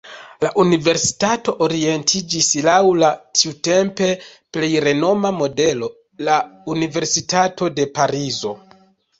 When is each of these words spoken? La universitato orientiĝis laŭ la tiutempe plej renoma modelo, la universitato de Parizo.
La 0.43 0.49
universitato 0.61 1.53
orientiĝis 1.65 2.47
laŭ 2.67 2.77
la 3.03 3.11
tiutempe 3.41 4.09
plej 4.57 4.71
renoma 4.89 5.33
modelo, 5.43 5.91
la 6.31 6.39
universitato 6.77 7.73
de 7.79 7.91
Parizo. 8.01 8.57